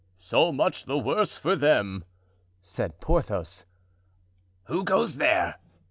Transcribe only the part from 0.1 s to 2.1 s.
"So much the worse for them,"